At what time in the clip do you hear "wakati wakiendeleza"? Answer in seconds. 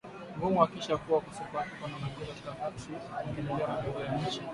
2.49-3.67